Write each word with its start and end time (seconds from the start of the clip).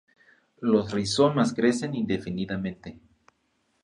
Los 0.61 0.91
rizomas 0.93 1.53
crecen 1.53 1.93
indefinidamente. 1.93 2.97